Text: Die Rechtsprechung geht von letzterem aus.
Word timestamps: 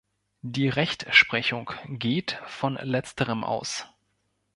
Die 0.41 0.67
Rechtsprechung 0.67 1.69
geht 1.85 2.41
von 2.47 2.73
letzterem 2.73 3.43
aus. 3.43 3.85